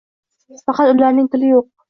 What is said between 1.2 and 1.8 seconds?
tili yo‘q...